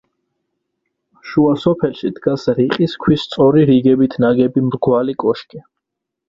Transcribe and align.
შუა 1.31 1.51
სოფელში 1.63 2.11
დგას 2.15 2.45
რიყის 2.61 2.95
ქვის 3.05 3.27
სწორი 3.29 3.67
რიგებით 3.71 4.17
ნაგები 4.27 4.65
მრგვალი 4.71 5.17
კოშკი. 5.27 5.63